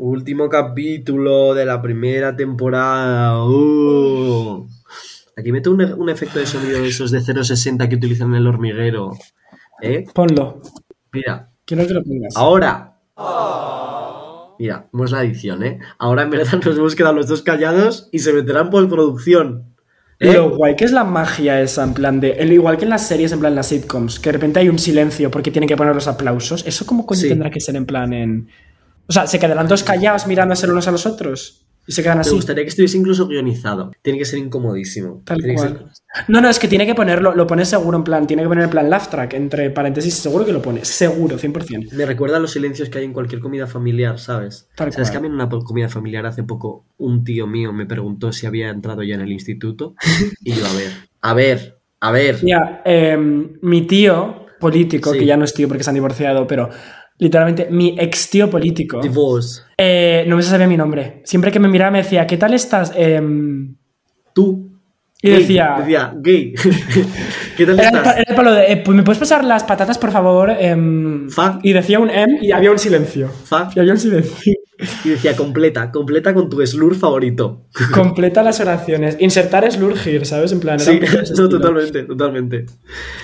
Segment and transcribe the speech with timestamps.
[0.00, 3.44] Último capítulo de la primera temporada.
[3.44, 4.66] Uh.
[5.36, 8.46] Aquí meto un, un efecto de sonido de esos de 0.60 que utilizan en el
[8.46, 9.12] hormiguero.
[9.82, 10.04] ¿Eh?
[10.14, 10.62] Ponlo.
[11.12, 12.36] Mira, Quiero que lo pongas.
[12.36, 12.94] ahora.
[14.60, 15.78] Mira, vamos la edición, ¿eh?
[15.98, 19.74] Ahora en verdad nos hemos quedado los dos callados y se meterá en postproducción.
[20.20, 20.32] ¿eh?
[20.32, 22.32] Lo guay que es la magia esa, en plan de.
[22.32, 24.68] el- igual que en las series, en plan en las sitcoms, que de repente hay
[24.68, 26.64] un silencio porque tienen que poner los aplausos.
[26.66, 27.28] ¿Eso cómo coño Sí.
[27.28, 28.48] tendrá que ser en plan en.
[29.08, 31.64] O sea, se quedarán dos callados mirándose los unos a los otros.
[31.86, 32.34] Y se quedan Me así.
[32.34, 33.90] gustaría que estuviese incluso guionizado.
[34.02, 35.22] Tiene que ser incomodísimo.
[35.24, 35.68] Tal Tiene cual.
[35.94, 38.48] ser- No, no, es que tiene que ponerlo, lo pone seguro en plan, tiene que
[38.48, 41.92] poner en plan laugh track, entre paréntesis, seguro que lo pone, seguro, 100%.
[41.92, 44.68] Me recuerda a los silencios que hay en cualquier comida familiar, ¿sabes?
[44.76, 45.12] Tal ¿Sabes cual.
[45.12, 48.44] que a mí en una comida familiar hace poco un tío mío me preguntó si
[48.46, 49.94] había entrado ya en el instituto?
[50.44, 52.38] Y yo, a ver, a ver, a ver.
[52.42, 53.16] Mira, eh,
[53.62, 55.20] mi tío político, Sí.
[55.20, 56.68] que ya no es tío porque se han divorciado, pero
[57.18, 59.62] literalmente mi ex tío político, Divorce.
[59.76, 61.20] eh, no me sabía mi nombre.
[61.24, 62.92] Siempre que me miraba me decía, ¿qué tal estás?
[62.96, 63.74] Em,
[64.34, 64.66] Tú.
[65.20, 66.54] Y gay, decía- Decía, gay.
[67.56, 68.16] ¿Qué tal Era el, estás?
[68.18, 70.50] era el palo de, eh, pues me puedes pasar las patatas, por favor.
[70.50, 71.58] Em, Fuck.
[71.64, 73.28] y decía un M y había un silencio.
[73.28, 73.74] Fuck.
[73.76, 74.32] Y había un silencio.
[75.04, 77.64] Y decía, completa, completa con tu slur favorito.
[77.92, 79.16] Completa las oraciones.
[79.18, 80.52] Insertar slur here, ¿sabes?
[80.52, 81.00] En plan, Sí,
[81.36, 82.66] no, totalmente, totalmente.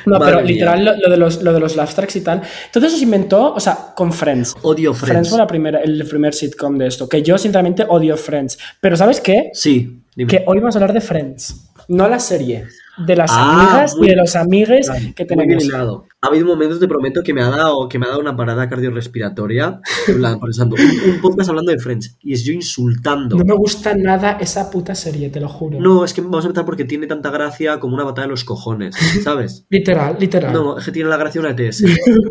[0.07, 0.53] No, Madre pero mía.
[0.53, 2.43] literal lo, lo de los, lo de los laugh tracks y tal.
[2.73, 4.55] Todo eso se inventó, o sea, con Friends.
[4.63, 5.29] Odio Friends, Friends.
[5.31, 7.09] fue la primera, el primer sitcom de esto.
[7.09, 8.59] Que yo, sinceramente, odio Friends.
[8.81, 9.51] Pero ¿sabes qué?
[9.53, 10.29] Sí, dime.
[10.31, 11.71] Que hoy vamos a hablar de Friends.
[11.89, 12.65] No la serie.
[12.97, 16.03] De las Ah, amigas muy- y de los amigues que Muy bien tenemos.
[16.21, 18.69] Ha habido momentos, te prometo, que me ha dado, que me ha dado una parada
[18.69, 19.81] cardiorrespiratoria.
[20.09, 22.17] En plan, pensando, un, un podcast hablando de Friends.
[22.21, 23.37] Y es yo insultando.
[23.37, 25.81] No me gusta nada esa puta serie, te lo juro.
[25.81, 28.45] No, es que vamos a empezar porque tiene tanta gracia como una batalla de los
[28.45, 29.67] cojones, ¿sabes?
[29.71, 30.53] Literal, literal.
[30.53, 31.85] No, es que tiene la gracia una ETS.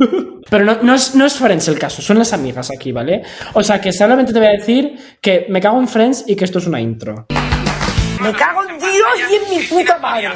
[0.49, 3.21] Pero no, no es, no es Friends el caso, son las amigas aquí, ¿vale?
[3.53, 6.45] O sea, que solamente te voy a decir que me cago en Friends y que
[6.45, 7.25] esto es una intro.
[8.21, 8.89] Me cago en Dios
[9.31, 10.29] y en mi puta madre.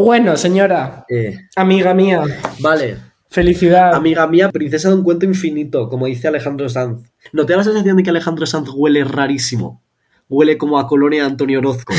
[0.00, 2.20] Bueno, señora, Eh, amiga mía,
[2.58, 2.96] vale.
[3.30, 3.94] felicidad.
[3.94, 7.12] Amiga mía, princesa de un cuento infinito, como dice Alejandro Sanz.
[7.32, 9.83] ¿No te da la sensación de que Alejandro Sanz huele rarísimo?
[10.28, 11.92] Huele como a colonia de Antonio Orozco,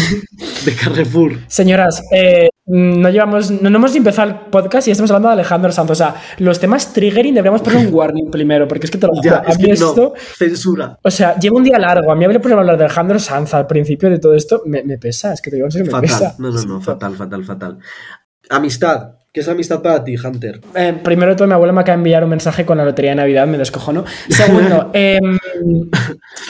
[0.66, 1.34] de Carrefour.
[1.48, 5.72] Señoras, eh, no llevamos, no, no hemos empezado el podcast y estamos hablando de Alejandro
[5.72, 5.92] Sanz.
[5.92, 9.14] O sea, los temas triggering deberíamos poner un warning primero, porque es que te lo
[9.14, 10.14] juro, Ya, a es mí que esto.
[10.16, 10.98] no, censura.
[11.04, 12.12] O sea, llevo un día largo.
[12.12, 14.64] A mí habría por hablar de Alejandro Sanz al principio de todo esto.
[14.66, 16.10] Me, me pesa, es que te digo en serio, me Fatal.
[16.10, 16.36] pesa.
[16.40, 17.78] No, no, no, fatal, fatal, fatal.
[18.50, 19.12] Amistad.
[19.36, 20.62] ¿Qué es amistad para ti, Hunter?
[20.76, 23.12] Eh, primero de todo, mi abuela me acaba de enviar un mensaje con la lotería
[23.12, 24.06] de Navidad, me descojono.
[24.30, 25.38] Segundo, em,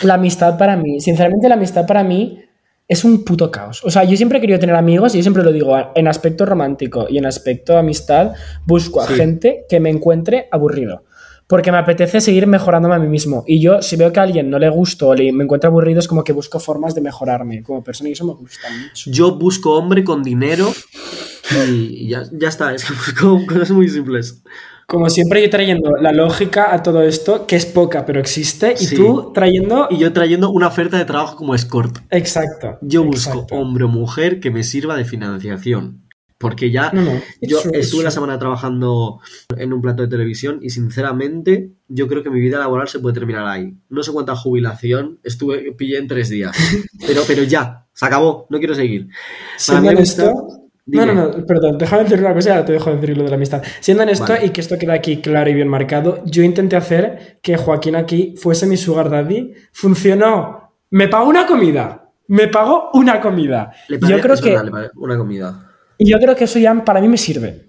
[0.03, 1.01] la amistad para mí.
[1.01, 2.43] Sinceramente, la amistad para mí
[2.87, 3.83] es un puto caos.
[3.85, 6.45] O sea, yo siempre he querido tener amigos y yo siempre lo digo, en aspecto
[6.45, 8.33] romántico y en aspecto amistad,
[8.67, 9.15] busco a Sí.
[9.15, 11.05] gente que me encuentre aburrido.
[11.47, 13.43] Porque me apetece seguir mejorándome a mí mismo.
[13.47, 15.99] Y yo, si veo que a alguien no le gusto o le, me encuentra aburrido,
[16.01, 19.09] es como que busco formas de mejorarme como persona y eso me gusta mucho.
[19.11, 20.71] Yo busco hombre con dinero
[21.69, 22.73] y ya, ya está.
[22.73, 24.43] Es que busco cosas muy simples.
[24.87, 28.85] Como siempre, yo trayendo la lógica a todo esto, que es poca, pero existe, y
[28.85, 28.95] Sí.
[28.95, 29.87] tú trayendo.
[29.89, 31.97] Y yo trayendo una oferta de trabajo como escort.
[32.11, 32.77] Exacto.
[32.81, 36.01] Yo busco hombre o mujer que me sirva de financiación.
[36.37, 37.11] Porque ya No, no.
[37.41, 39.21] yo true, estuve la semana trabajando
[39.57, 43.13] en un plato de televisión y sinceramente yo creo que mi vida laboral se puede
[43.15, 43.73] terminar ahí.
[43.89, 46.51] No sé cuánta jubilación estuve, pillé en tres días.
[47.07, 49.07] Pero, pero ya, se acabó, no quiero seguir.
[49.65, 49.89] Para mí
[50.85, 51.05] dime.
[51.07, 53.35] no, no, perdón, déjame decir una cosa y ahora te dejo decir lo de la
[53.35, 53.63] amistad.
[53.79, 54.45] Siendo honesto, Vale.
[54.45, 58.35] y que esto queda aquí claro y bien marcado, yo intenté hacer que Joaquín aquí
[58.37, 59.53] fuese mi sugar daddy.
[59.71, 60.73] Funcionó.
[60.91, 62.09] Me pagó una comida.
[62.27, 63.71] Me pagó una comida.
[63.87, 65.71] Le pagué- yo creo que, verdad, le pagué una comida.
[65.97, 67.65] y yo creo que eso ya para mí me sirve.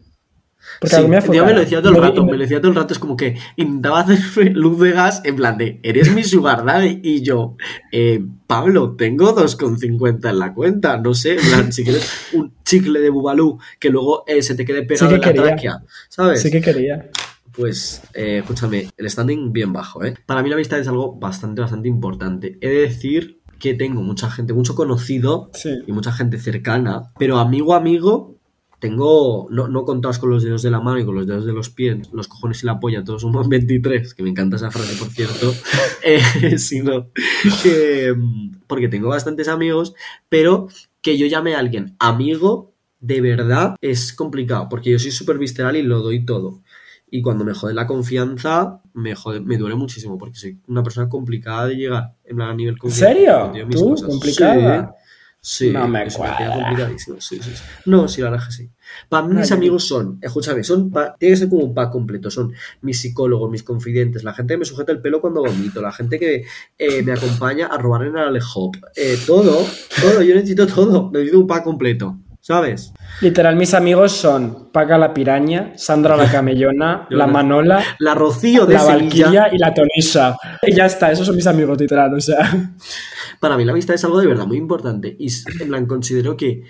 [0.80, 2.70] Porque Sí, fue yo me lo decía todo el me- rato, me lo decía todo
[2.70, 6.22] el rato, es como que intentaba hacerme luz de gas en plan de, eres mi
[6.24, 7.56] sugar daddy, y yo,
[7.92, 13.00] eh, Pablo, tengo 2,50 en la cuenta, no sé, en plan, si quieres un chicle
[13.00, 16.42] de bubalú que luego eh, se te quede pegado que en la tráquea, ¿sabes?
[16.42, 17.10] Sí que quería.
[17.52, 20.14] Pues, eh, escúchame, el standing bien bajo, ¿eh?
[20.26, 22.58] Para mí la amistad es algo bastante, bastante importante.
[22.60, 25.70] He de decir que tengo mucha gente, mucho conocido Sí.
[25.86, 28.35] y mucha gente cercana, pero amigo, amigo,
[28.78, 31.52] tengo, no, no contados con los dedos de la mano y con los dedos de
[31.52, 34.96] los pies, los cojones y la polla, todos somos 23, que me encanta esa frase,
[34.96, 35.54] por cierto,
[36.04, 37.08] eh, sino
[37.62, 38.14] que,
[38.66, 39.94] porque tengo bastantes amigos,
[40.28, 40.68] pero
[41.00, 45.76] que yo llame a alguien amigo, de verdad, es complicado, porque yo soy súper visceral
[45.76, 46.62] y lo doy todo.
[47.08, 51.08] Y cuando me jode la confianza, me, jode- me duele muchísimo, porque soy una persona
[51.08, 53.14] complicada de llegar, en plan, a nivel confianza.
[53.14, 53.40] serio?
[53.44, 54.06] contigo mis ¿Tú?
[54.06, 54.96] ¿Complicada?
[54.96, 55.05] Sí,
[55.72, 57.62] No me es una complicadísima, sí, sí, sí.
[57.84, 58.70] No, sí, la verdad que sí.
[59.08, 61.90] Para mí mis Ay, amigos son, escúchame, son pa- tiene que ser como un pack
[61.92, 62.30] completo.
[62.30, 62.52] Son
[62.82, 66.18] mis psicólogos, mis confidentes, la gente que me sujeta el pelo cuando vomito, la gente
[66.18, 66.44] que
[66.78, 68.76] eh, me acompaña a robar en el Alehop.
[68.96, 69.64] Eh, todo,
[70.00, 71.10] todo, yo necesito todo.
[71.12, 72.92] Necesito un pack completo, ¿sabes?
[73.20, 78.66] Literal, mis amigos son Paca la piraña, Sandra la camellona, la no- Manola, La Rocío
[78.66, 79.48] de la Sevilla.
[79.52, 80.36] Y la Tonisa.
[80.62, 82.38] Y ya está, esos son mis amigos, literal, o sea.
[83.40, 86.36] Para mí la amistad es algo de verdad muy importante y s- en plan considero
[86.36, 86.62] que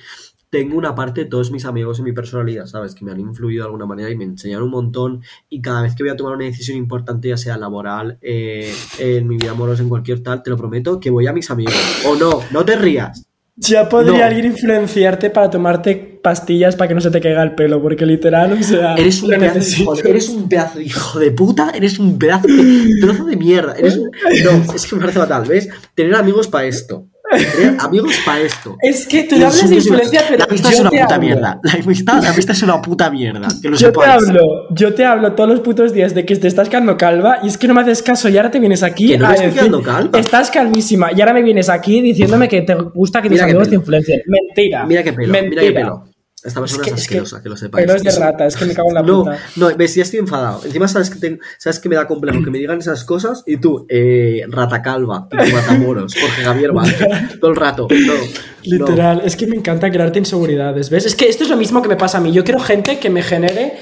[0.48, 2.94] tengo una parte de todos mis amigos en mi personalidad, ¿sabes?
[2.94, 5.94] Que me han influido de alguna manera y me enseñaron un montón y cada vez
[5.96, 9.82] que voy a tomar una decisión importante, ya sea laboral, eh, en mi vida amorosa,
[9.82, 11.74] en cualquier tal, te lo prometo que voy a mis amigos.
[12.06, 13.26] O no, no te rías.
[13.56, 14.24] Ya podría No.
[14.24, 18.52] alguien influenciarte para tomarte pastillas para que no se te caiga el pelo, porque literal,
[18.52, 18.94] o sea.
[18.96, 22.18] Eres un, pedazo de hijo de, eres un pedazo de hijo de puta, eres un
[22.18, 23.74] pedazo de trozo de mierda.
[23.78, 24.10] Eres un-
[24.44, 25.68] No, es que me parece fatal, ¿ves?
[25.94, 27.06] Tener amigos para esto.
[27.28, 28.76] Tener amigos para esto.
[28.82, 31.18] Es que tú Y hablas de influencia, pero la amistad es una puta hablo.
[31.26, 31.60] mierda.
[31.62, 33.48] La amistad, la amistad es una puta mierda.
[33.62, 36.46] Que lo Yo te hablo, yo te hablo todos los putos días de que te
[36.48, 39.08] estás quedando calva y es que no me haces caso y ahora te vienes aquí
[39.08, 40.18] Que no a me estoy decir, quedando calva.
[40.20, 43.74] estás calvísima y ahora me vienes aquí diciéndome que te gusta que tus amigos te
[43.76, 44.20] influencien.
[44.26, 44.86] Mentira.
[44.86, 45.62] Mira qué pelo, Mentira.
[45.62, 46.04] mira qué pelo.
[46.46, 47.86] Esta persona que- es, es que asquerosa, que, lo sepáis.
[47.86, 49.38] De Es- rata, es que me cago en la No, puta.
[49.56, 50.62] no, ves, ya estoy enfadado.
[50.64, 53.56] Encima sabes que, te- sabes que me da complejo que me digan esas cosas y
[53.58, 57.88] tú, eh, rata calva, y tú matamoros, Jorge Javier Vázquez, todo el rato.
[57.90, 58.20] No, no.
[58.62, 61.06] Literal, es que me encanta crearte inseguridades, ¿ves?
[61.06, 62.32] Es que esto es lo mismo que me pasa a mí.
[62.32, 63.74] Yo quiero gente que me genere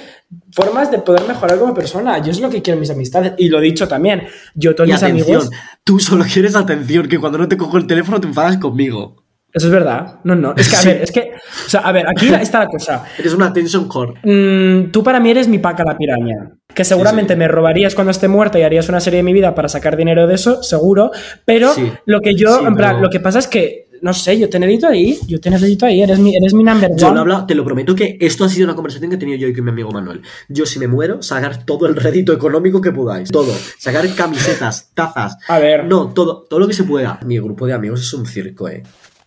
[0.52, 2.18] formas de poder mejorar como persona.
[2.22, 3.32] Yo es lo que quiero en mis amistades.
[3.38, 4.24] Y lo dicho también,
[4.54, 5.50] yo todos Y mis atención, amigos...
[5.84, 9.23] tú solo quieres atención, que cuando no te cojo el teléfono te enfadas conmigo.
[9.54, 10.18] Eso es verdad.
[10.24, 10.52] No, no.
[10.56, 10.88] Es que, a Sí.
[10.88, 11.20] ver, es que...
[11.66, 13.04] O sea, a ver, aquí está la cosa.
[13.16, 14.14] Eres una attention core.
[14.24, 16.50] Mm, tú para mí eres mi paca la piraña.
[16.74, 17.38] Que seguramente Sí, sí.
[17.38, 20.26] me robarías cuando esté muerta y harías una serie de mi vida para sacar dinero
[20.26, 21.12] de eso, seguro.
[21.44, 21.70] Pero
[22.06, 24.58] lo que yo, en plan, pero- lo que pasa es que, no sé, yo te
[24.58, 27.00] necesito ahí, yo te necesito ahí, eres mi, eres mi number one.
[27.00, 29.18] Yo lo he hablado, te lo prometo que esto ha sido una conversación que he
[29.20, 30.20] tenido yo y con mi amigo Manuel.
[30.48, 33.30] Yo, si me muero, sacar todo el rédito económico que podáis.
[33.30, 33.52] Todo.
[33.78, 35.38] Sacar camisetas, tazas.
[35.46, 35.84] A ver.
[35.84, 37.20] No, todo, todo lo que se pueda.
[37.24, 38.82] Mi grupo de amigos es un circo, eh.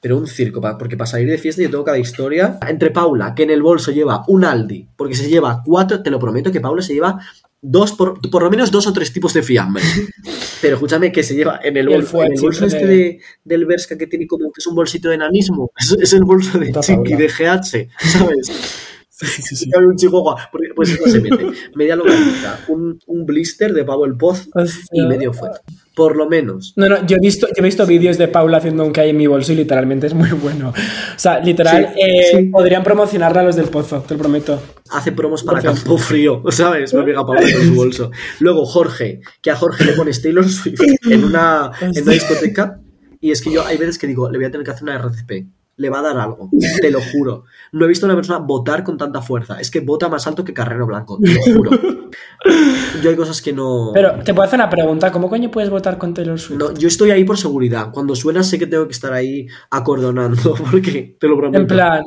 [0.07, 2.57] Pero un circo, porque para salir de fiesta yo tengo cada historia.
[2.65, 6.17] Entre Paula, que en el bolso lleva un Aldi, porque se lleva cuatro, te lo
[6.17, 7.19] prometo que Paula se lleva
[7.61, 9.83] dos, por, por lo menos dos o tres tipos de fiambre.
[10.61, 13.65] Pero escúchame, que se lleva en el bolso, en el bolso este de- de, del
[13.65, 15.71] Berska que tiene como que es un bolsito de enanismo.
[15.77, 17.17] Es, es el bolso de Chiqui, Paula.
[17.17, 18.47] de GH, ¿sabes?
[19.09, 20.49] Sí, sí, sí, un chihuahua.
[20.75, 21.47] Pues eso se mete.
[21.75, 24.47] Media longaniza, un, un blister de pavo el poz
[24.93, 25.51] y medio fuet.
[25.97, 26.73] Por lo menos.
[26.75, 29.09] No, no, yo he visto, yo he visto vídeos de Paula haciendo un que hay
[29.09, 30.69] en mi bolso y literalmente es muy bueno.
[30.69, 32.43] O sea, literal, Sí, eh, sí.
[32.51, 34.61] podrían promocionarla los del pozo, te lo prometo.
[34.91, 35.59] Hace promos para.
[35.59, 36.93] Campo Frío, ¿sabes?
[36.93, 38.11] Me amiga Paula con su bolso.
[38.39, 40.79] Luego Jorge, que a Jorge le pones Taylor Swift
[41.09, 42.79] en una, en una discoteca.
[43.19, 44.93] Y es que yo hay veces que digo, le voy a tener que hacer una
[44.99, 45.47] RCP.
[45.77, 46.49] Le va a dar algo,
[46.81, 47.45] te lo juro.
[47.71, 49.59] No he visto a una persona votar con tanta fuerza.
[49.61, 51.71] Es que vota más alto que Carrero Blanco, te lo juro.
[53.01, 53.91] Yo hay cosas que no.
[53.93, 56.59] Pero te puedo hacer una pregunta, ¿cómo coño puedes votar con Taylor Swift?
[56.59, 57.91] No, yo estoy ahí por seguridad.
[57.91, 61.61] Cuando suena sé que tengo que estar ahí acordonando, porque te lo prometo.
[61.61, 62.03] En plan,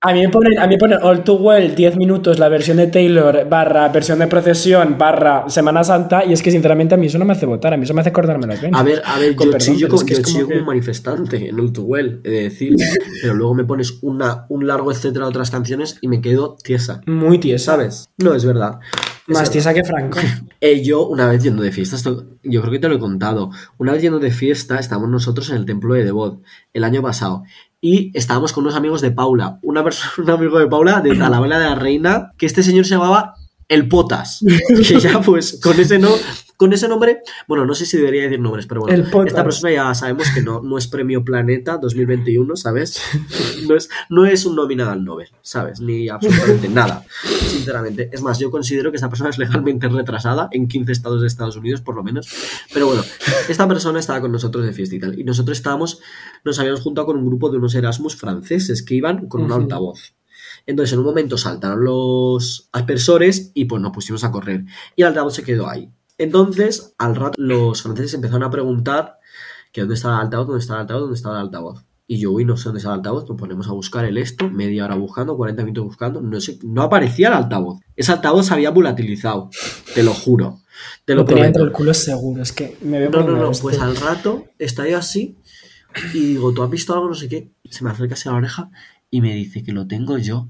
[0.00, 2.76] a mí me ponen, a mí me ponen All Too Well 10 minutos la versión
[2.76, 7.06] de Taylor barra versión de procesión barra Semana Santa y es que sinceramente a mí
[7.08, 8.80] eso no me hace votar, a mí eso me hace acordarme las venas.
[8.80, 11.48] A ver, a ver, Con yo perdón, chillo, como, que yo como que- un manifestante
[11.48, 12.76] en el Tuel, he de decir.
[13.22, 17.00] pero luego me pones una, un largo etcétera de otras canciones y me quedo tiesa.
[17.06, 17.72] Muy tiesa.
[17.72, 18.08] ¿Sabes?
[18.18, 18.78] No, es verdad.
[19.26, 20.18] Más tiesa que Franco.
[20.60, 23.50] Eh, yo, una vez yendo de fiesta, esto, yo creo que te lo he contado.
[23.76, 27.44] Una vez yendo de fiesta, estábamos nosotros en el templo de Devot el año pasado.
[27.80, 29.58] Y estábamos con unos amigos de Paula.
[29.62, 32.94] Una persona, un amigo de Paula de Talavera de la Reina, que este señor se
[32.94, 33.34] llamaba
[33.68, 34.44] El Potas.
[34.68, 36.10] Que ya, pues, con ese no.
[36.58, 39.94] Con ese nombre, bueno, no sé si debería decir nombres, pero bueno, esta persona ya
[39.94, 43.00] sabemos que no, no es premio Planeta 2021, ¿sabes?
[43.68, 45.80] No es, no es un nominado al Nobel, ¿sabes?
[45.80, 47.04] Ni absolutamente nada,
[47.48, 48.08] sinceramente.
[48.12, 51.56] Es más, yo considero que esta persona es legalmente retrasada en 15 estados de Estados
[51.56, 52.28] Unidos, por lo menos.
[52.72, 53.02] Pero bueno,
[53.48, 55.18] esta persona estaba con nosotros de fiesta y tal.
[55.18, 56.00] Y nosotros estábamos,
[56.44, 60.14] nos habíamos juntado con un grupo de unos Erasmus franceses que iban con un altavoz.
[60.66, 64.64] Entonces, en un momento saltaron los aspersores y pues nos pusimos a correr.
[64.96, 65.92] Y el altavoz se quedó ahí.
[66.18, 69.18] Entonces, al rato, los franceses empezaron a preguntar
[69.72, 71.84] que dónde estaba el altavoz, dónde estaba el altavoz, dónde estaba el altavoz.
[72.06, 74.48] Y yo, uy, no sé dónde está el altavoz, nos ponemos a buscar el esto,
[74.50, 77.80] media hora buscando, 40 minutos buscando, no sé, no aparecía el altavoz.
[77.96, 79.50] Ese altavoz se había volatilizado,
[79.94, 80.60] te lo juro,
[81.04, 83.52] te lo Lo tenía entre el culo seguro, es que me veo No, no, no,
[83.52, 85.38] pues al rato está yo así
[86.14, 87.08] y digo, ¿tú has visto algo?
[87.08, 87.50] No sé qué.
[87.70, 88.70] Se me acerca hacia la oreja
[89.10, 90.48] y me dice que lo tengo yo.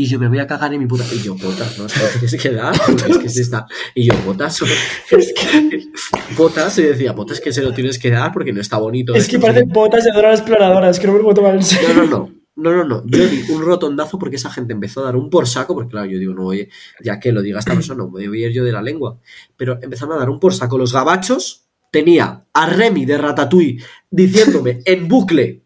[0.00, 1.04] Y yo me voy a cagar en mi puta.
[1.12, 1.84] Y yo, botas, ¿no?
[1.84, 3.66] Es que tienes que dar, porque es que es esta.
[3.94, 4.62] Y yo, botas,
[5.10, 5.90] es que.
[6.36, 9.14] Botas, y decía, botas que se lo tienes que dar porque no está bonito.
[9.14, 11.62] Es que parecen botas de Dora exploradora, es que no me lo puedo tomar en
[11.62, 11.88] serio.
[11.94, 12.30] No, no, no.
[12.56, 13.02] No, no, no.
[13.06, 16.06] Yo di un rotondazo porque esa gente empezó a dar un por saco, porque claro,
[16.06, 16.70] yo digo, no, oye,
[17.02, 19.18] ya que lo diga esta persona, no me voy a ir yo de la lengua.
[19.56, 21.66] Pero empezaron a dar un por saco los gabachos.
[21.90, 25.62] Tenía a Remy de Ratatouille diciéndome en bucle,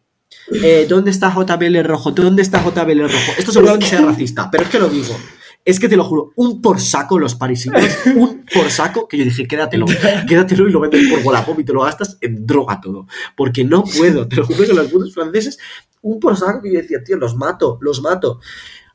[0.53, 2.11] eh, ¿dónde está JBL rojo?
[2.13, 3.33] ¿Dónde está JBL rojo?
[3.39, 5.17] Esto seguramente sea racista, pero es que lo digo.
[5.65, 7.83] Es que te lo juro, un por saco los parisinos,
[8.17, 9.87] un por saco que yo dije, quédatelo,
[10.29, 13.07] quédatelo y lo vendes por Wallapop y te lo gastas en droga todo.
[13.35, 15.59] Porque no puedo, te lo juro que los putos franceses,
[16.03, 18.41] un por saco que yo decía, tío, los mato, los mato.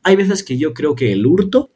[0.01, 1.71] Hay veces que yo creo que el hurto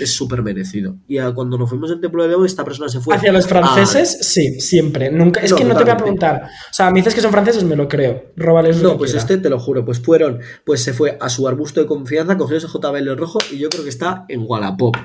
[0.00, 0.96] es súper merecido.
[1.08, 3.16] Y a- cuando nos fuimos al Templo de León, esta persona se fue.
[3.16, 5.10] Hacia los franceses, sí, siempre.
[5.10, 6.42] Nunca, es No, que no te voy a preguntar.
[6.70, 8.32] O sea, me dices que son franceses, me lo creo.
[8.36, 11.80] Róbales No, pues este te lo juro, pues fueron, pues se fue a su arbusto
[11.80, 14.96] de confianza, cogió ese JBL rojo y yo creo que está en Wallapop.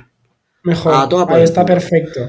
[0.63, 0.93] Mejor.
[0.93, 2.19] a toda Ahí está perfecto.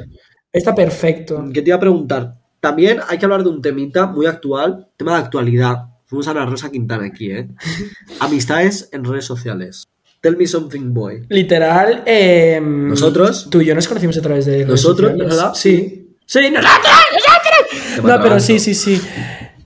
[0.53, 1.45] Está perfecto.
[1.53, 5.13] Que te iba a preguntar, también hay que hablar de un temita muy actual, tema
[5.15, 5.87] de actualidad.
[6.07, 7.49] Fuimos a la Rosa Quintana aquí, ¿eh?
[8.21, 9.89] Amistades en redes sociales.
[10.21, 11.25] Tell me something, boy.
[11.29, 13.49] Literal, eh, ¿Nosotros?
[13.51, 14.67] Tú y yo nos conocimos a través de.
[14.67, 15.53] ¿Nosotros, verdad?
[15.55, 16.19] Sí.
[16.27, 18.05] Sí, nosotros, nosotros.
[18.05, 19.01] No, pero sí, sí, sí.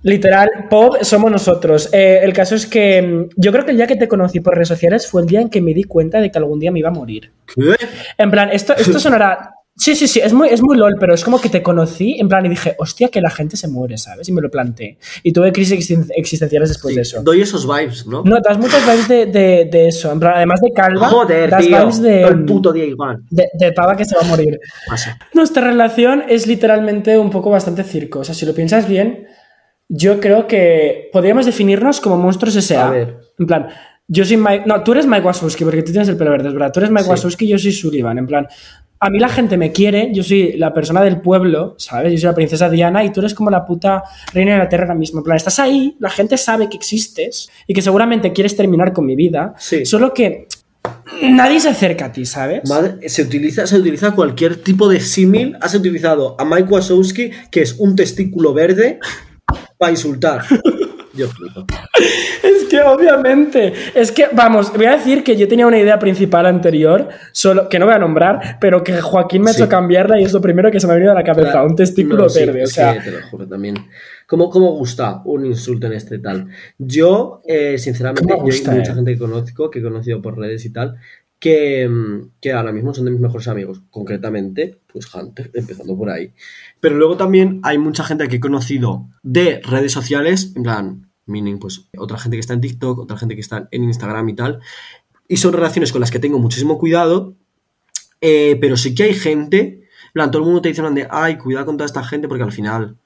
[0.05, 1.89] Literal, pop somos nosotros.
[1.93, 4.55] Eh, el caso es que mm, yo creo que el día que te conocí por
[4.55, 6.79] redes sociales fue el día en que me di cuenta de que algún día me
[6.79, 7.33] iba a morir.
[7.47, 7.75] ¿Qué?
[8.19, 9.55] En plan, esto, esto sonará.
[9.77, 12.29] Sí, sí, sí, es muy, es muy lol, pero es como que te conocí en
[12.29, 14.29] plan y dije, hostia, que la gente se muere, ¿sabes?
[14.29, 14.99] Y me lo planteé.
[15.25, 17.23] Y tuve crisis existen- existenciales después Sí, de eso.
[17.25, 18.23] Doy esos vibes, ¿no?
[18.25, 20.13] No, das muchas vibes de, de- de eso.
[20.13, 21.77] En plan, además de calva, Joder, das tío.
[21.79, 23.19] vibes de, Todo el puto día igual.
[23.31, 24.61] de, de pava que se va a morir.
[24.87, 25.19] Pasa.
[25.33, 28.21] Nuestra relación es literalmente un poco bastante circo.
[28.21, 29.27] O sea, si lo piensas bien,
[29.89, 32.87] yo creo que podríamos definirnos como monstruos S.A.
[32.87, 33.17] A ver.
[33.41, 33.67] En plan,
[34.07, 34.65] yo soy Mike.
[34.67, 36.71] No, tú eres Mike Wazowski porque tú tienes el pelo verde, es verdad.
[36.73, 37.11] Tú eres Mike Sí.
[37.11, 38.19] Wazowski y yo soy Sullivan.
[38.19, 38.47] En plan,
[39.05, 42.11] a mí la gente me quiere, yo soy la persona del pueblo, ¿sabes?
[42.11, 44.85] Yo soy la princesa Diana y tú eres como la puta reina de la tierra
[44.85, 45.21] ahora mismo.
[45.21, 49.05] En plan, estás ahí, la gente sabe que existes y que seguramente quieres terminar con
[49.05, 49.53] mi vida.
[49.59, 49.85] Sí.
[49.85, 50.49] Solo que
[51.21, 52.67] nadie se acerca a ti, ¿sabes?
[52.67, 55.55] Madre, se utiliza, se utiliza cualquier tipo de símil.
[55.61, 59.01] Has utilizado a Mike Wazowski, que es un testículo verde,
[59.77, 60.47] para insultar.
[61.17, 61.65] Yo flipo.
[62.43, 66.47] Es que obviamente, es que, vamos, voy a decir que yo tenía una idea principal
[66.47, 70.25] anterior, solo que no voy a nombrar, pero que Joaquín me ha hecho cambiarla y
[70.25, 71.67] es lo primero que se me ha venido a la cabeza, Claro.
[71.69, 73.77] un testículo No, sí, verde, o sea, te lo juro también.
[74.27, 76.49] ¿Cómo, cómo gusta un insulto en este tal?
[76.79, 78.95] Yo, eh, sinceramente, ¿Cómo yo hay gusta, mucha eh?
[78.95, 80.97] gente que conozco, que he conocido por redes y tal,
[81.45, 83.83] que, mm, que ahora mismo son de mis mejores amigos.
[83.91, 86.33] Concretamente, pues Hunter, empezando por ahí.
[86.81, 91.59] Pero luego también hay mucha gente que he conocido de redes sociales, en plan, meaning,
[91.59, 94.61] pues otra gente que está en TikTok, otra gente que está en Instagram y tal.
[95.29, 97.37] Y son relaciones con las que tengo muchísimo cuidado,
[98.23, 101.07] eh, pero sí que hay gente, en plan, todo el mundo te dice, plan de,
[101.11, 102.97] ay, cuidado con toda esta gente porque al final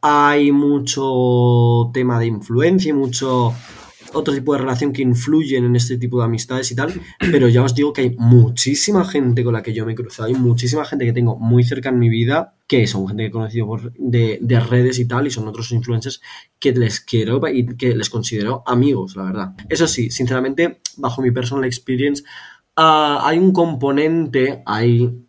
[0.00, 3.52] hay mucho tema de influencia y mucho
[4.12, 7.62] otro tipo de relación que influyen en este tipo de amistades y tal, pero ya
[7.62, 10.84] os digo que hay muchísima gente con la que yo me he cruzado, hay muchísima
[10.84, 13.92] gente que tengo muy cerca en mi vida, que son gente que he conocido por,
[13.92, 16.20] de, de redes y tal, y son otros influencers
[16.58, 19.54] que les quiero y que les considero amigos, la verdad.
[19.68, 22.24] Eso sí, sinceramente, bajo mi personal experience,
[22.76, 25.24] ah, hay un componente ahí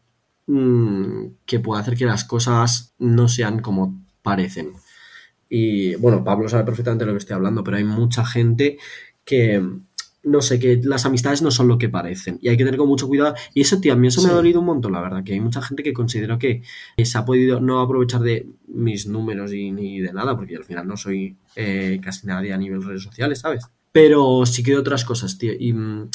[0.48, 4.74] mm, que puede hacer que las cosas no sean como parecen.
[5.49, 8.77] Y bueno, Pablo sabe perfectamente de lo que estoy hablando, pero hay mucha gente
[9.25, 9.61] que,
[10.23, 12.37] no sé, que las amistades no son lo que parecen.
[12.41, 13.33] Y hay que tener con mucho cuidado.
[13.53, 15.23] Y eso, tío, a mí eso me ha dolido un montón, la verdad.
[15.23, 16.61] Que hay mucha gente que considero que
[17.03, 20.87] se ha podido no aprovechar de mis números y ni de nada, porque al final
[20.87, 23.65] no soy eh, casi nadie a nivel redes sociales, ¿sabes?
[23.91, 25.51] Pero sí que de otras cosas, tío.
[25.57, 26.09] Y mm,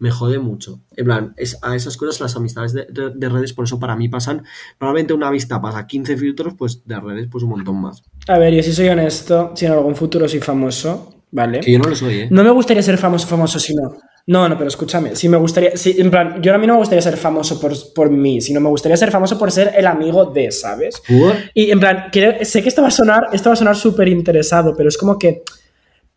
[0.00, 0.80] me jode mucho.
[0.96, 3.94] En plan, es, a esas cosas las amistades de, de- de redes, por eso para
[3.94, 4.42] mí pasan.
[4.80, 8.02] Normalmente una amistad pasa 15 filtros, pues de redes, pues un montón más.
[8.26, 11.60] a ver, yo si soy honesto, si en algún futuro soy famoso, ¿vale?
[11.60, 12.28] Que yo no lo soy, ¿eh?
[12.30, 13.92] No me gustaría ser famoso, famoso, sino.
[14.26, 15.16] No, no, pero escúchame.
[15.16, 15.76] Si me gustaría.
[15.76, 18.60] Si, en plan, yo a mí no me gustaría ser famoso por, por mí, sino
[18.60, 21.02] me gustaría ser famoso por ser el amigo de, ¿sabes?
[21.54, 22.04] Y en plan,
[22.42, 25.18] sé que esto va a sonar, esto va a sonar súper interesado, pero es como
[25.18, 25.42] que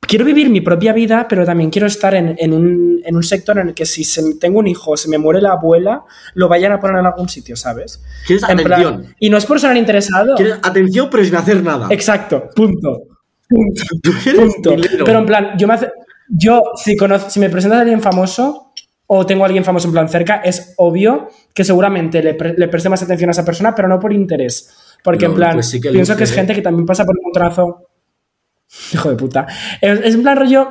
[0.07, 3.57] quiero vivir mi propia vida, pero también quiero estar en, en un, en un sector
[3.57, 6.03] en el que si se- tengo un hijo, se me muere la abuela,
[6.35, 8.01] lo vayan a poner en algún sitio, ¿sabes?
[8.27, 9.15] ¿Quieres En plan- atención?
[9.19, 10.35] y no es por sonar interesado.
[10.35, 11.87] ¿Quieres atención, pero sin hacer nada?
[11.89, 13.03] Exacto, punto.
[13.49, 13.83] Punto.
[14.35, 14.75] Punto.
[15.05, 15.91] Pero en plan, yo me hace-
[16.29, 18.71] yo si conozco, si me presentas a alguien famoso
[19.07, 22.67] o tengo a alguien famoso en plan cerca, es obvio que seguramente le, pre- le
[22.67, 24.71] preste más atención a esa persona, pero no por interés.
[25.03, 26.35] Porque en plan, pues sí que pienso que es ¿eh?
[26.35, 27.87] gente que también pasa por un trazo.
[28.93, 29.47] Hijo de puta.
[29.81, 30.69] Es, es en plan rollo.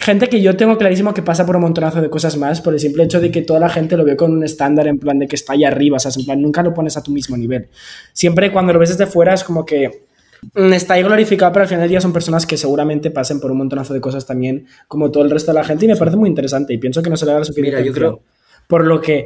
[0.00, 2.78] Gente que yo tengo clarísimo que pasa por un montonazo de cosas más, por el
[2.78, 5.26] simple hecho de que toda la gente lo ve con un estándar en plan de
[5.26, 7.68] que está ahí arriba, o sea, en plan, nunca lo pones a tu mismo nivel.
[8.12, 10.06] Siempre cuando lo ves desde fuera es como que
[10.54, 13.50] mm, está ahí glorificado, pero al final del día son personas que seguramente pasen por
[13.50, 16.16] un montonazo de cosas también, como todo el resto de la gente, y me parece
[16.16, 18.22] muy interesante, y pienso que no se le da la suficiente Mira, yo creo-
[18.68, 19.24] Por lo que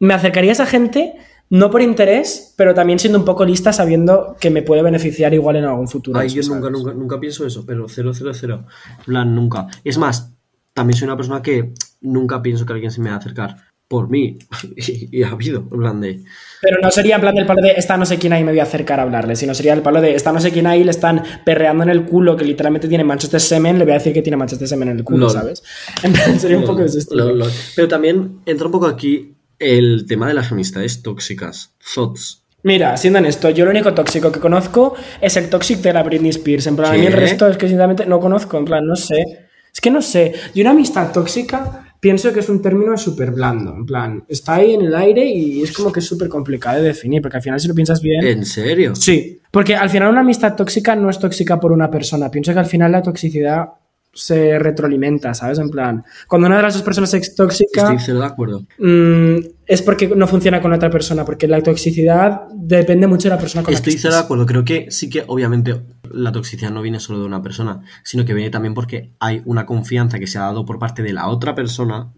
[0.00, 1.14] me acercaría a esa gente,
[1.52, 5.56] no por interés, pero también siendo un poco lista, sabiendo que me puede beneficiar igual
[5.56, 6.18] en algún futuro.
[6.18, 8.64] Ay, yo nunca, nunca, nunca pienso eso, pero cero, cero, cero.
[9.04, 9.66] Plan, nunca.
[9.84, 10.32] Es más,
[10.72, 13.54] también soy una persona que nunca pienso que alguien se me va a acercar
[13.86, 14.38] por mí.
[14.76, 16.22] y, y ha habido, en plan de.
[16.62, 18.60] Pero no sería en plan del palo de esta no sé quién ahí me voy
[18.60, 20.90] a acercar a hablarle, sino sería el palo de esta no sé quién ahí le
[20.90, 24.14] están perreando en el culo que literalmente tiene manchas de semen, le voy a decir
[24.14, 25.30] que tiene manchas de semen en el culo, Lol.
[25.30, 25.62] ¿sabes?
[26.02, 27.30] En plan, sería un Lol, poco de ese estilo.
[27.30, 27.50] lol.
[27.76, 31.74] Pero también entra un poco aquí el tema de las amistades tóxicas.
[31.94, 32.42] Thoughts.
[32.64, 36.30] Mira, siendo honesto, yo lo único tóxico que conozco es el tóxico de la Britney
[36.30, 36.66] Spears.
[36.68, 39.48] En plan, a mí el resto es que sinceramente no conozco, en plan, no sé.
[39.72, 40.32] Es que no sé.
[40.54, 43.74] Y una amistad tóxica pienso que es un término súper blando.
[43.74, 46.88] En plan, está ahí en el aire y es como que es súper complicado de
[46.88, 48.24] definir, porque al final si lo piensas bien...
[48.26, 48.94] ¿En serio?
[48.94, 52.30] Sí, porque al final una amistad tóxica no es tóxica por una persona.
[52.30, 53.66] Pienso que al final la toxicidad
[54.12, 55.58] se retroalimenta, ¿sabes?
[55.58, 58.66] En plan, cuando una de las dos personas es tóxica, Estoy cero de acuerdo.
[58.78, 63.40] mm, es porque no funciona con otra persona, porque la toxicidad depende mucho de la
[63.40, 64.46] persona con Estoy la que cero de acuerdo.
[64.46, 68.34] Creo que sí que, obviamente, la toxicidad no viene solo de una persona, sino que
[68.34, 71.54] viene también porque hay una confianza que se ha dado por parte de la otra
[71.54, 72.12] persona,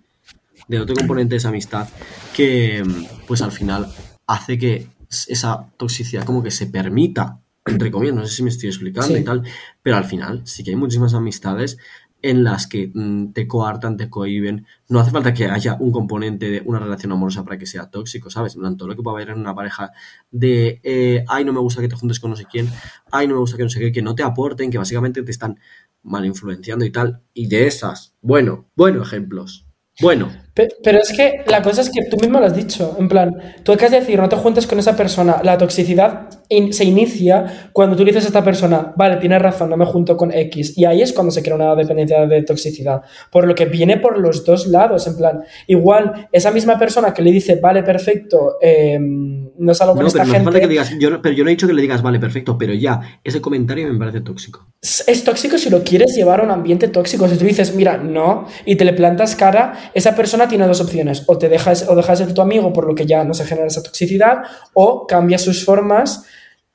[0.66, 1.88] del otro componente de esa amistad,
[2.34, 3.86] que, mm, pues al final
[4.26, 4.88] hace que
[5.28, 9.21] esa toxicidad como que se permita, entre comillas, no sé si me estoy explicando Sí.
[9.21, 9.42] y tal,
[9.83, 11.78] pero al final sí que hay muchísimas amistades
[12.23, 14.66] en las que mm, te coartan, te cohiben.
[14.88, 18.30] No hace falta que haya un componente de una relación amorosa para que sea tóxico,
[18.30, 18.56] ¿sabes?
[18.56, 19.92] En todo lo que pueda haber en una pareja
[20.30, 22.71] de, eh, ay, no me gusta que te juntes con no sé quién,
[23.12, 25.30] ay, no me gusta que no sé qué, que no te aporten, que básicamente te
[25.30, 25.59] están
[26.02, 27.21] mal influenciando y tal.
[27.35, 29.66] Y de esas, bueno, buenos ejemplos.
[30.00, 33.34] Bueno, Pero es que la cosa es que tú mismo lo has dicho, en plan,
[33.64, 37.70] tú acabas de decir, no te juntes con esa persona, la toxicidad in- se inicia
[37.73, 40.78] cuando tú le dices a esta persona, vale, tienes razón, no me junto con X,
[40.78, 44.16] y ahí es cuando se crea una dependencia de toxicidad, por lo que viene por
[44.18, 48.96] los dos lados, en plan, igual esa misma persona que le dice, vale, perfecto, eh,
[49.00, 51.42] no salgo con no, esta pero no hace gente, falta que digas, yo, pero yo
[51.42, 54.66] no he dicho que le digas, vale, perfecto, pero ya, ese comentario me parece tóxico.
[54.80, 57.26] es es tóxico si lo quieres llevar a un ambiente tóxico.
[57.28, 61.25] Si tú dices, mira, no, y te le plantas cara, esa persona tiene dos opciones.
[61.26, 63.45] O te dejas, o dejas de ser tu amigo por lo que ya no se
[63.45, 64.39] genera esa toxicidad,
[64.75, 66.25] o cambia sus formas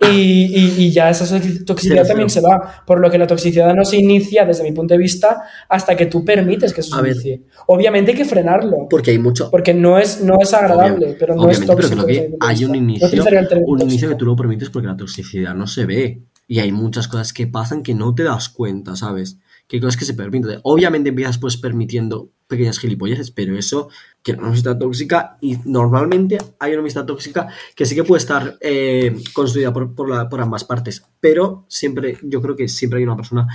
[0.01, 2.47] y, y- y ya esa toxi- toxicidad Cero, también cero.
[2.49, 2.85] se va.
[2.85, 6.05] Por lo que la toxicidad no se inicia, desde mi punto de vista, hasta que
[6.05, 7.41] tú permites que eso se inicie.
[7.67, 8.87] Obviamente hay que frenarlo.
[8.89, 11.75] Porque hay mucho, Porque no es, no es agradable, Obvia- pero no es tóxico.
[11.75, 12.71] pero creo que hay un.
[12.71, 16.21] No inicio, término un inicio que tú lo permites porque la toxicidad no se ve.
[16.47, 19.37] Y hay muchas cosas que pasan que no te das cuenta, ¿sabes?
[19.69, 20.59] Que hay cosas que se permiten.
[20.63, 23.89] Obviamente empiezas pues permitiendo pequeñas gilipolleces, pero eso,
[24.23, 28.57] que una amistad tóxica, y normalmente hay una amistad tóxica que sí que puede estar
[28.61, 33.05] eh, construida por, por, la- por ambas partes, pero siempre, yo creo que siempre hay
[33.05, 33.47] una persona,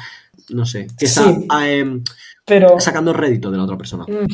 [0.50, 1.46] no sé, que está Sí.
[1.64, 2.00] eh,
[2.46, 4.04] Pero, sacando rédito de la otra persona.
[4.04, 4.26] Mm.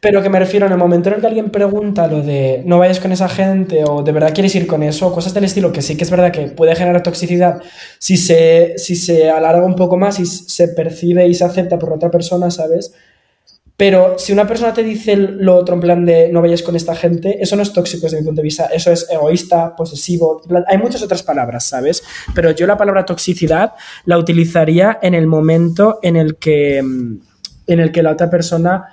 [0.00, 2.78] Pero que me refiero en el momento en el que alguien pregunta lo de no
[2.78, 5.82] vayas con esa gente o de verdad quieres ir con eso, cosas del estilo que
[5.82, 7.60] sí que es verdad que puede generar toxicidad
[7.98, 11.92] si se, si se alarga un poco más y se percibe y se acepta por
[11.92, 12.92] otra persona, ¿sabes?
[13.76, 16.96] Pero si una persona te dice lo otro en plan de no vayas con esta
[16.96, 20.78] gente, eso no es tóxico desde mi punto de vista, eso es egoísta, posesivo, hay
[20.78, 22.02] muchas otras palabras, ¿sabes?
[22.34, 23.74] Pero yo la palabra toxicidad
[24.06, 27.20] la utilizaría en el momento en el que, en
[27.66, 28.86] el que la otra persona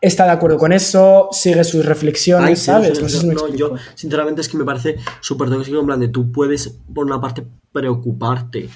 [0.00, 2.98] está de acuerdo con eso, sigue sus reflexiones, Ay, ¿sabes?
[2.98, 5.86] sí, No sé si me no, yo sinceramente es que me parece súper tóxico en
[5.86, 8.68] plan de tú puedes por una parte preocuparte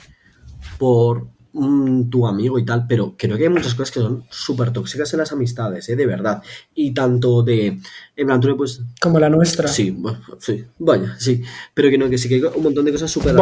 [0.78, 4.72] por mm, tu amigo y tal, pero creo que hay muchas cosas que son súper
[4.72, 5.96] tóxicas en las amistades, ¿eh?
[5.96, 6.42] de verdad.
[6.74, 7.78] Y tanto de,
[8.16, 8.82] en plan, tú le puedes...
[9.00, 9.68] Como la nuestra.
[9.68, 12.92] Sí, bueno, sí, vaya, sí, pero que no, que sí que hay un montón de
[12.92, 13.34] cosas súper.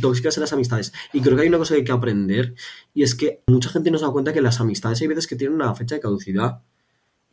[0.00, 0.92] Tóxicas en las amistades.
[1.12, 2.54] Y creo que hay una cosa que hay que aprender
[2.92, 5.36] y es que mucha gente no se da cuenta que las amistades hay veces que
[5.36, 6.62] tienen una fecha de caducidad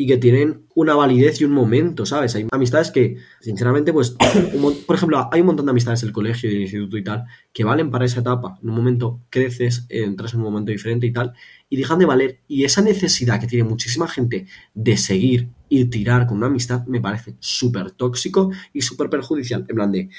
[0.02, 2.34] y que tienen una validez y un momento, ¿sabes?
[2.36, 4.16] Hay amistades que, sinceramente, pues,
[4.88, 7.92] por ejemplo, hay un montón de amistades del colegio del instituto y tal que valen
[7.92, 8.58] para esa etapa.
[8.64, 11.34] En un momento creces, entras en un momento diferente y tal,
[11.70, 12.40] y dejan de valer.
[12.48, 17.00] Y esa necesidad que tiene muchísima gente de seguir y tirar con una amistad me
[17.00, 19.66] parece súper tóxico y súper perjudicial.
[19.70, 20.10] En plan de,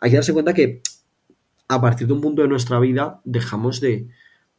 [0.00, 0.82] hay que darse cuenta que
[1.68, 4.08] a partir de un punto de nuestra vida dejamos de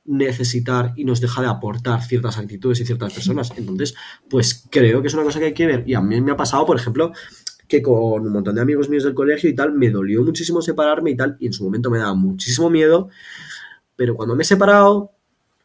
[0.05, 3.51] necesitar y nos deja de aportar ciertas actitudes y ciertas personas.
[3.57, 3.95] Entonces,
[4.29, 5.83] pues creo que es una cosa que hay que ver.
[5.87, 7.11] Y a mí me ha pasado, por ejemplo,
[7.67, 11.11] que con un montón de amigos míos del colegio y tal, me dolió muchísimo separarme
[11.11, 13.09] y tal, y en su momento me daba muchísimo miedo,
[13.95, 15.11] pero cuando me he separado,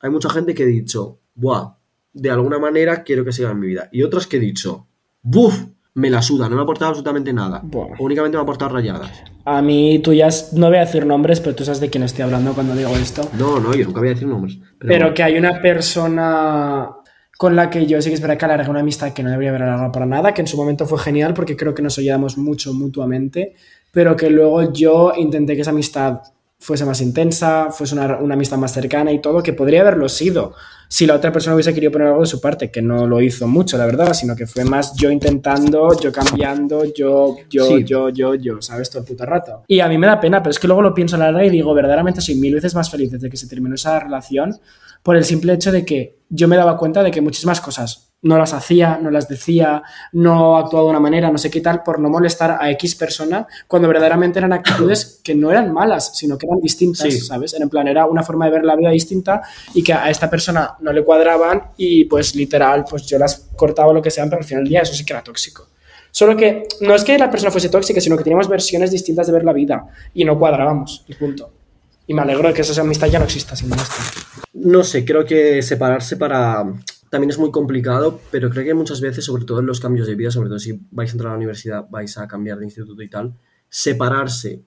[0.01, 1.79] hay mucha gente que he dicho, buah,
[2.13, 3.89] de alguna manera quiero que siga en mi vida.
[3.91, 4.87] Y otras que he dicho,
[5.23, 7.61] buf, me la suda, no me ha aportado absolutamente nada.
[7.63, 7.97] Buah.
[7.99, 9.11] Únicamente me ha aportado rayadas.
[9.45, 12.25] A mí, tú ya, no voy a decir nombres, pero tú sabes de quién estoy
[12.25, 13.29] hablando cuando digo esto.
[13.39, 14.59] No, no, yo nunca voy a decir nombres.
[14.79, 16.89] Pero, Pero que hay una persona
[17.37, 19.51] con la que yo sí que es verdad que alargué una amistad que no debería
[19.51, 22.39] haber alargado para nada, que en su momento fue genial porque creo que nos ayudamos
[22.39, 23.55] mucho mutuamente,
[23.93, 26.21] pero que luego yo intenté que esa amistad
[26.64, 30.55] fuese más intensa, fuese una, una amistad más cercana y todo, que podría haberlo sido
[30.88, 33.46] si la otra persona hubiese querido poner algo de su parte, que no lo hizo
[33.46, 37.85] mucho, la verdad, sino que fue más yo intentando, yo cambiando, yo, yo, Sí.
[37.85, 38.88] yo, yo, yo, ¿sabes?
[38.88, 39.64] Todo el puto rato.
[39.68, 41.46] Y a mí me da pena, pero es que luego lo pienso a la larga
[41.46, 44.57] y digo, verdaderamente soy mil veces más feliz desde que se terminó esa relación
[45.03, 48.37] por el simple hecho de que yo me daba cuenta de que muchísimas cosas no
[48.39, 49.83] las hacía, no las decía,
[50.13, 53.47] no actuaba de una manera, no sé qué tal, por no molestar a X persona,
[53.69, 57.21] cuando verdaderamente eran actitudes que no eran malas, sino que eran distintas, Sí.
[57.21, 57.55] ¿sabes?
[57.55, 59.43] En plan, era una forma de ver la vida distinta
[59.75, 63.93] y que a esta persona no le cuadraban y pues literal, pues yo las cortaba
[63.93, 65.69] lo que sea, pero al final del día eso sí que era tóxico.
[66.11, 69.33] Solo que no es que la persona fuese tóxica, sino que teníamos versiones distintas de
[69.33, 69.85] ver la vida
[70.15, 71.51] y no cuadrábamos, y punto.
[72.07, 74.05] Y me alegro de que esa amistad ya no exista, sin molestia.
[74.53, 76.65] No sé, creo que separarse para...
[77.11, 80.14] También es muy complicado, pero creo que muchas veces, sobre todo en los cambios de
[80.14, 83.03] vida, sobre todo si vais a entrar a la universidad, vais a cambiar de instituto
[83.03, 83.35] y tal,
[83.69, 84.62] separarse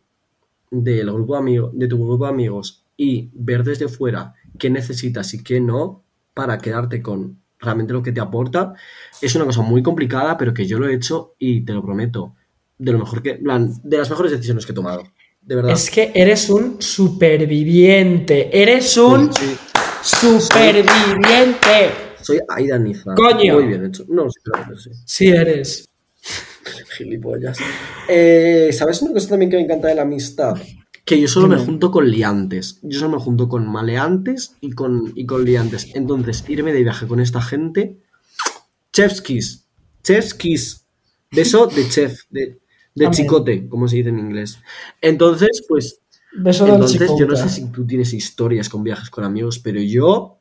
[0.71, 5.33] del grupo de amigos, de tu grupo de amigos y ver desde fuera qué necesitas
[5.33, 8.73] y qué no para quedarte con realmente lo que te aporta,
[9.21, 12.35] es una cosa muy complicada, pero que yo lo he hecho y te lo prometo,
[12.77, 15.03] de lo mejor que, plan, de las mejores decisiones que he tomado,
[15.41, 15.71] de verdad.
[15.71, 18.61] Es que eres un superviviente.
[18.61, 19.57] Eres un Sí,
[20.01, 22.06] superviviente.
[22.27, 23.15] Soy Aida Niza.
[23.15, 23.55] ¡Coño!
[23.55, 24.05] Muy bien hecho.
[24.09, 24.89] No, sí, claro que sí.
[25.05, 25.89] Sí, eres.
[26.97, 27.57] Gilipollas.
[28.09, 30.57] Eh, ¿Sabes una cosa también que me encanta de la amistad?
[31.05, 32.79] Que yo solo me junto con liantes.
[32.81, 35.95] Yo solo me junto con maleantes y con, y con liantes.
[35.95, 38.01] Entonces, irme de viaje con esta gente.
[38.91, 39.65] Chef's kiss.
[40.03, 40.85] Chef's kiss.
[41.31, 42.23] Beso de chef.
[42.29, 42.59] De,
[42.93, 44.59] de chicote, como se dice en inglés.
[44.99, 46.01] Entonces, pues.
[46.33, 49.79] Beso del Entonces, yo no sé si tú tienes historias con viajes con amigos, pero
[49.79, 50.36] yo.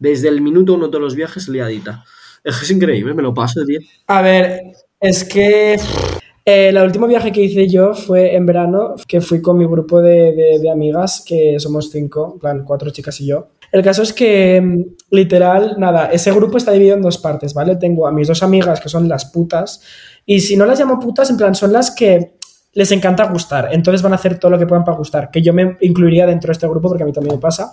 [0.00, 2.02] Desde el minuto uno de los viajes, liadita.
[2.42, 3.84] Es que es increíble, me lo paso de 10.
[4.08, 9.20] A ver, es que eh, el último viaje que hice yo fue en verano, que
[9.20, 13.26] fui con mi grupo de, de- de amigas, que somos cinco, plan cuatro chicas y
[13.26, 13.48] yo.
[13.72, 14.84] El caso es que, mm,
[15.14, 17.76] literal, nada, ese grupo está dividido en dos partes, ¿vale?
[17.76, 19.80] Tengo a mis dos amigas que son las putas,
[20.26, 22.32] y si no las llamo putas, en plan, son las que
[22.72, 25.52] les encanta gustar, entonces van a hacer todo lo que puedan para gustar, que yo
[25.52, 27.72] me incluiría dentro de este grupo porque a mí también me pasa.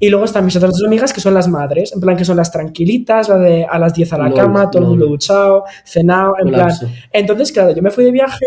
[0.00, 2.36] Y luego están mis otras dos amigas que son las madres, en plan que son
[2.36, 4.90] las tranquilitas, la de a las 10 a la cama, todo el lol.
[4.90, 6.70] mundo duchado, cenado, en plan.
[7.12, 8.46] Entonces, claro, yo me fui de viaje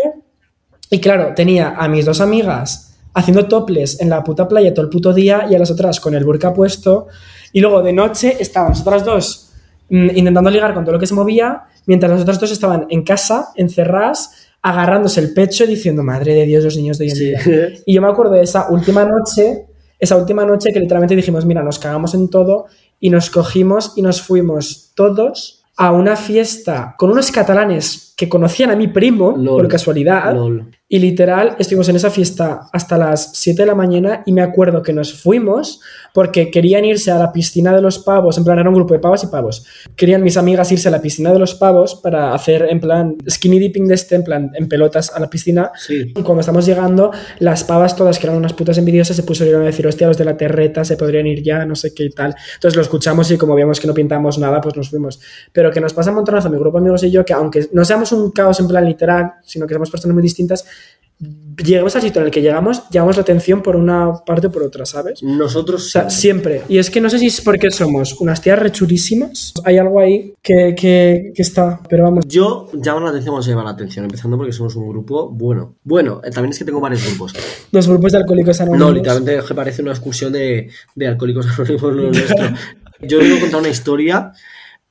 [0.90, 4.90] y claro, tenía a mis dos amigas haciendo toples en la puta playa todo el
[4.90, 7.08] puto día y a las otras con el burka puesto.
[7.52, 9.50] Y luego de noche estaban las otras dos
[9.90, 13.02] mm, intentando ligar con todo lo que se movía, mientras las otras dos estaban en
[13.04, 17.16] casa, encerradas, agarrándose el pecho y diciendo, madre de Dios, los niños de hoy en
[17.16, 17.24] Sí.
[17.26, 17.38] día.
[17.86, 19.66] Y yo me acuerdo de esa última noche,
[20.02, 22.66] esa última noche que literalmente dijimos, mira, nos cagamos en todo
[22.98, 28.70] y nos cogimos y nos fuimos todos a una fiesta con unos catalanes que conocían
[28.70, 29.62] a mi primo, Lol.
[29.62, 30.32] por casualidad.
[30.32, 30.70] Lol.
[30.88, 34.82] Y literal, estuvimos en esa fiesta hasta las 7 de la mañana y me acuerdo
[34.82, 35.80] que nos fuimos
[36.12, 39.00] porque querían irse a la piscina de los pavos, en plan era un grupo de
[39.00, 39.64] pavos y pavos.
[39.96, 43.58] Querían mis amigas irse a la piscina de los pavos para hacer en plan skinny
[43.58, 45.72] dipping de este, en plan en pelotas a la piscina.
[45.74, 46.12] Sí.
[46.14, 49.64] Y cuando estamos llegando, las pavas todas, que eran unas putas envidiosas, se pusieron a
[49.64, 52.34] decir, hostia, los de la terreta se podrían ir ya, no sé qué y tal.
[52.56, 55.18] Entonces lo escuchamos y como vimos que no pintamos nada, pues nos fuimos.
[55.52, 57.82] Pero que nos pasa un montonazo, mi grupo de amigos y yo, que aunque no
[57.86, 60.64] seamos un caos en plan literal, sino que somos personas muy distintas,
[61.56, 64.62] lleguemos al sitio en el que llegamos, llamamos la atención por una parte o por
[64.62, 65.22] otra, ¿sabes?
[65.22, 66.62] Nosotros O sea, siempre.
[66.68, 69.52] Y es que no sé si es porque somos unas tías rechurísimas.
[69.64, 72.24] Hay algo ahí que, que, que está, pero vamos.
[72.26, 75.76] Yo llamo la atención, vamos a llamar la atención, empezando porque somos un grupo bueno.
[75.84, 77.34] Bueno, eh, también es que tengo varios grupos.
[77.70, 78.88] Los grupos de alcohólicos anónimos.
[78.88, 82.46] No, literalmente que parece una excursión de, de alcohólicos anónimos lo nuestro.
[83.02, 84.32] Yo os voy a contar una historia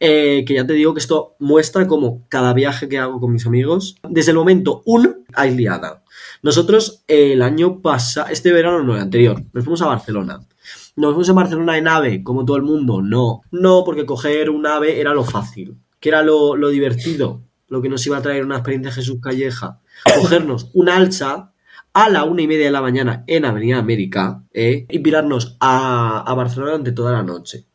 [0.04, 3.46] eh, que ya te digo que esto muestra como cada viaje que hago con mis
[3.46, 6.04] amigos, desde el momento uno, hay liada.
[6.42, 10.40] Nosotros el año pasado, este verano no, el anterior, nos fuimos a Barcelona.
[10.96, 13.04] Nos fuimos a Barcelona en AVE, como todo el mundo.
[13.04, 17.80] No, no, porque coger un AVE era lo fácil, que era lo, lo divertido, lo
[17.84, 19.82] que nos iba a traer una experiencia Jesús Calleja.
[20.20, 21.54] Cogernos un alza
[21.94, 24.88] a la una y media de la mañana en Avenida América ¿eh?
[24.90, 27.68] y pirarnos a, a Barcelona durante toda la noche.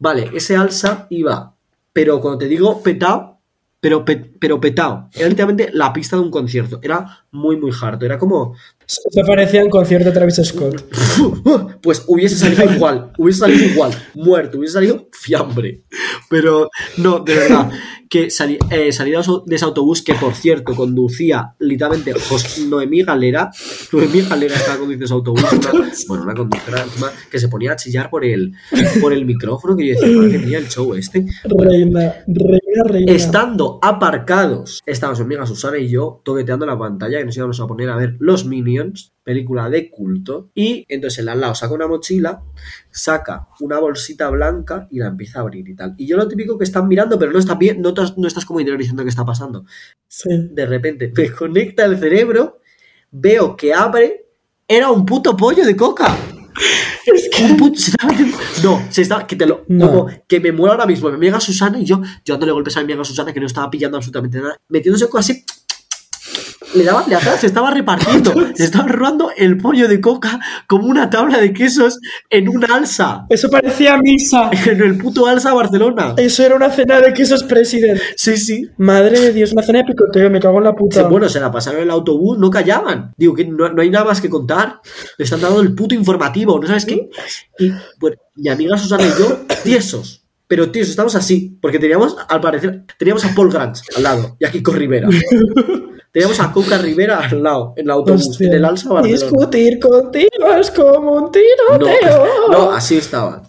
[0.00, 1.54] Vale, ese alza iba,
[1.92, 3.40] pero cuando te digo petao,
[3.80, 8.04] pero, pe- pero petao, era literalmente la pista de un concierto, era muy, muy harto,
[8.04, 8.54] era como,
[8.86, 10.84] Se parecía en concierto de Travis Scott.
[11.82, 15.84] Pues hubiese salido igual, hubiese salido igual, muerto, hubiese salido fiambre.
[16.28, 17.70] Pero no, de verdad,
[18.10, 23.50] que sali, eh, salida de ese autobús que, por cierto, conducía literalmente Jos- Noemí Galera.
[23.92, 25.44] Noemí Galera estaba conduciendo ese autobús.
[25.52, 28.52] una- bueno, una conductora encima que se ponía a chillar por el,
[29.00, 31.24] por el micrófono, que yo decía, madre mía, el show este.
[31.44, 33.12] Reina, reina, reina.
[33.12, 37.66] Estando aparcados, estábamos mi amiga Susana y yo toqueteando la pantalla y nos íbamos a
[37.68, 40.50] poner a ver Los Minions, película de culto.
[40.52, 42.42] Y entonces el al lado saca una mochila,
[42.90, 45.94] saca una bolsita blanca y la empieza a abrir y tal.
[45.96, 48.44] Y yo lo típico que están mirando, pero no estás bien, no, estás- no estás
[48.44, 49.64] como interiorizando qué está pasando.
[50.08, 50.28] Sí.
[50.50, 52.60] De repente me conecta el cerebro,
[53.10, 54.26] veo que abre,
[54.68, 56.16] era un puto pollo de coca.
[57.04, 59.86] Se estaba metiendo- no, se estaba, que te lo, No.
[59.88, 62.80] como que me muero ahora mismo, mi amiga Susana y yo, yo dándole golpes a
[62.80, 65.42] mi amiga Susana que no estaba pillando absolutamente nada, metiéndose así,
[66.74, 70.86] le daba, le daba, se estaba repartiendo, se estaba robando el pollo de coca como
[70.86, 74.50] una tabla de quesos en un alza, Eso parecía misa.
[74.66, 76.14] en el puto alza Barcelona.
[76.16, 78.00] Eso era una cena de quesos president.
[78.16, 78.68] Sí, sí.
[78.78, 81.02] Madre de Dios, una cena de picoteo, me cago en la puta.
[81.04, 83.12] bueno, se la pasaron en el autobús, no callaban.
[83.16, 84.80] Digo que no, no hay nada más que contar.
[85.18, 87.08] Le están dando el puto informativo, ¿no sabes qué?
[87.58, 90.24] Y bueno, mi amiga Susana y yo, tiesos.
[90.46, 94.44] Pero tíos, estamos así, porque teníamos, al parecer, teníamos a Paul Grant al lado y
[94.44, 95.08] a Kiko Rivera.
[96.12, 98.48] teníamos a Coca Rivera al lado, en el autobús, Hostia.
[98.48, 99.22] en el Alsa Barcelona.
[99.22, 102.26] Discutir contigo es como un No, tiroteo.
[102.50, 103.42] no, así estaba.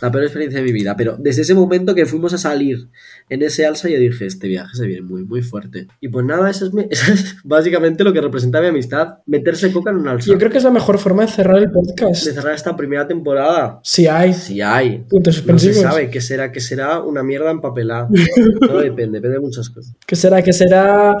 [0.00, 0.94] La peor experiencia de mi vida.
[0.96, 2.88] Pero desde ese momento que fuimos a salir
[3.28, 5.86] en ese alza, yo dije, este viaje se viene muy, muy fuerte.
[6.00, 9.18] Y pues nada, eso es, mi- eso es básicamente lo que representa mi amistad.
[9.26, 10.30] Meterse coca en un alza.
[10.30, 12.24] Yo creo que es la mejor forma de cerrar el podcast.
[12.26, 13.80] De cerrar esta primera temporada.
[13.82, 14.32] Si hay.
[14.32, 15.04] Si hay.
[15.08, 18.08] Puntos No se sabe qué será, qué será una mierda empapelada.
[18.60, 19.94] Todo depende, depende de muchas cosas.
[20.06, 20.42] ¿Qué será?
[20.42, 21.16] ¿Qué será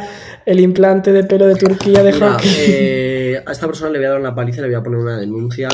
[0.46, 2.50] el implante de pelo de Turquía de Mira, hockey?
[2.58, 3.09] eh,
[3.46, 5.18] a esta persona le voy a dar una paliza y le voy a poner una
[5.18, 5.68] denuncia.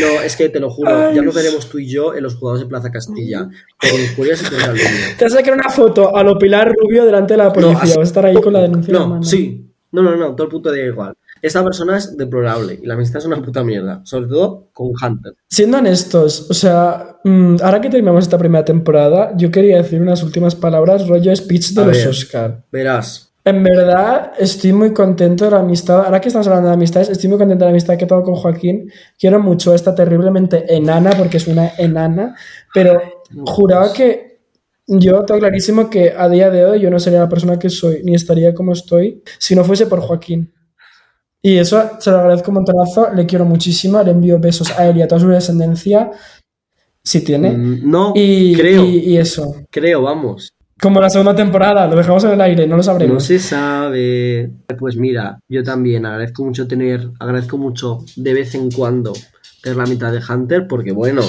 [0.00, 2.34] No, es que te lo juro, Ay, ya nos veremos tú y yo en los
[2.36, 3.48] juzgados de Plaza Castilla.
[3.80, 4.84] Por injurias y por calumnia.
[5.18, 7.78] Te vas a sacar una foto a lo Pilar Rubio delante de la policía.
[7.80, 9.22] así- vas a estar ahí con la denuncia No, mano.
[9.22, 9.68] sí.
[9.92, 11.14] No, no, no, todo el puto día igual.
[11.42, 14.00] Esta persona es deplorable y la amistad es una puta mierda.
[14.04, 15.34] Sobre todo con Hunter.
[15.48, 20.22] Siendo honestos, o sea, mm, ahora que terminamos esta primera temporada, yo quería decir unas
[20.22, 22.08] últimas palabras, rollo speech de A los ver.
[22.08, 22.64] Oscar.
[22.70, 23.31] Verás.
[23.44, 26.04] En verdad, estoy muy contento de la amistad.
[26.04, 28.36] Ahora que estamos hablando de amistades, estoy muy contento de la amistad que tengo con
[28.36, 28.90] Joaquín.
[29.18, 32.36] Quiero mucho a esta terriblemente enana, porque es una enana,
[32.72, 33.00] pero
[33.44, 34.38] juraba que
[34.86, 38.02] yo tengo clarísimo que a día de hoy yo no sería la persona que soy,
[38.04, 40.52] ni estaría como estoy, si no fuese por Joaquín.
[41.44, 44.98] Y eso se lo agradezco un montonazo, le quiero muchísimo, le envío besos a él
[44.98, 46.12] y a toda su descendencia,
[47.02, 47.50] si tiene.
[47.50, 49.52] Mm, No, Y, creo, y- y eso.
[49.68, 50.52] creo, vamos.
[50.80, 53.14] Como la segunda temporada, lo dejamos en el aire, no lo sabremos.
[53.14, 54.50] No se sabe.
[54.78, 59.12] Pues mira, yo también agradezco mucho tener, agradezco mucho de vez en cuando
[59.62, 61.22] tener la mitad de Hunter, porque bueno,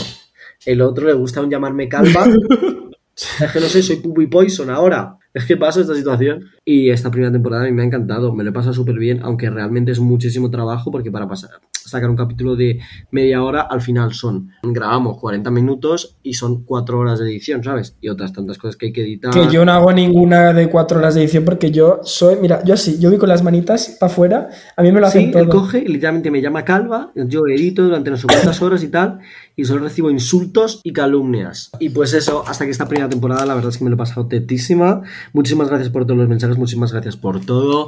[0.65, 2.25] el otro le gusta aún llamarme calva.
[3.15, 5.17] es que no sé, soy Puppy Poison ahora.
[5.33, 6.51] Es que paso esta situación.
[6.65, 9.19] Y esta primera temporada a mí me ha encantado, me lo he pasado súper bien,
[9.23, 12.79] aunque realmente es muchísimo trabajo, porque para pasar, sacar un capítulo de
[13.11, 17.97] media hora, al final son, grabamos 40 minutos y son 4 horas de edición, ¿sabes?
[17.99, 19.33] Y otras tantas cosas que hay que editar.
[19.33, 22.77] Que yo no hago ninguna de cuatro horas de edición porque yo soy, mira, yo
[22.77, 25.43] sí, yo voy con las manitas para afuera, a mí me lo Sí, hacen todo.
[25.43, 28.87] él coge y literalmente me llama calva, yo edito durante no sé cuántas horas y
[28.87, 29.19] tal,
[29.57, 31.71] y solo recibo insultos y calumnias.
[31.79, 33.97] Y pues eso, hasta que esta primera temporada, la verdad es que me lo he
[33.97, 35.01] pasado tetísima.
[35.33, 37.87] Muchísimas gracias por todos los mensajes, muchísimas gracias por todo.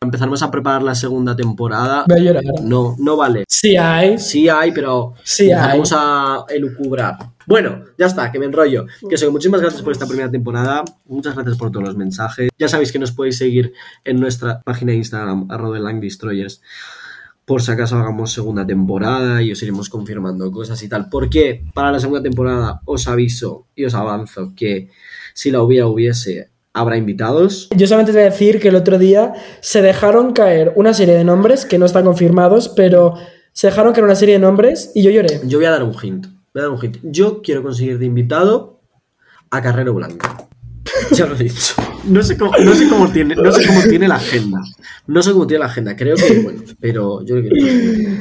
[0.00, 2.04] Empezaremos a preparar la segunda temporada.
[2.08, 2.44] Voy a llorar.
[2.62, 3.44] No, no vale.
[3.48, 4.18] Sí hay.
[4.18, 7.16] Sí hay, pero Sí vamos a elucubrar.
[7.46, 8.86] Bueno, ya está, que me enrollo.
[9.08, 10.84] Que que muchísimas gracias por esta primera temporada.
[11.06, 12.50] Muchas gracias por todos los mensajes.
[12.58, 13.72] Ya sabéis que nos podéis seguir
[14.04, 16.62] en nuestra página de Instagram, arroba Destroyers,
[17.44, 21.08] por si acaso hagamos segunda temporada y os iremos confirmando cosas y tal.
[21.08, 24.88] Porque para la segunda temporada os aviso y os avanzo que
[25.34, 27.68] si la hubiera hubiese, habrá invitados.
[27.76, 31.14] Yo solamente te voy a decir que el otro día se dejaron caer una serie
[31.14, 33.14] de nombres que no están confirmados, pero
[33.52, 35.40] se dejaron caer una serie de nombres y yo lloré.
[35.44, 36.26] Yo voy a dar un hint.
[36.54, 36.98] Voy a dar un hint.
[37.02, 38.80] Yo quiero conseguir de invitado
[39.50, 40.49] a Carrero Blanco.
[41.12, 41.74] Ya lo he dicho.
[42.04, 44.60] No sé cómo, no sé cómo tiene, no sé cómo tiene la agenda.
[45.06, 45.96] No sé cómo tiene la agenda.
[45.96, 48.20] Creo que bueno, pero yo creo que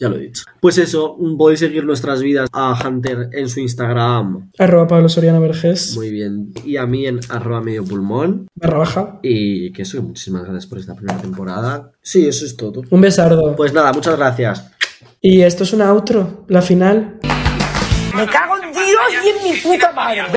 [0.00, 0.44] ya lo he dicho.
[0.60, 4.50] Pues eso, podéis seguir nuestras vidas a Hunter en su Instagram.
[4.58, 5.94] Arroba Pablo Soriano Vergés.
[5.96, 6.52] Muy bien.
[6.64, 8.48] Y a mí en arroba medio pulmón.
[8.54, 9.20] Barra baja.
[9.22, 11.92] Y que eso, muchísimas gracias por esta primera temporada.
[12.02, 12.82] Sí, eso es todo.
[12.90, 13.54] Un besardo.
[13.56, 14.70] Pues nada, muchas gracias.
[15.20, 17.18] Y esto es una outro, la final.
[18.16, 20.22] Me cago en Dios y en mi puta madre.